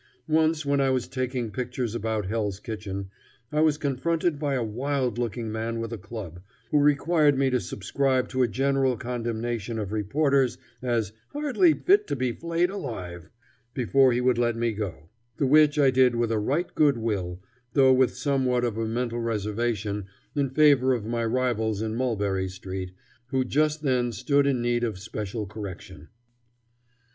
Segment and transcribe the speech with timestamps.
[0.27, 3.11] Once, when I was taking pictures about Hell's Kitchen,
[3.51, 7.59] I was confronted by a wild looking man with a club, who required me to
[7.59, 13.29] subscribe to a general condemnation of reporters as "hardly fit to be flayed alive,"
[13.75, 17.39] before he would let me go; the which I did with a right good will,
[17.73, 22.91] though with somewhat of a mental reservation in favor of my rivals in Mulberry Street,
[23.27, 26.07] who just then stood in need of special correction.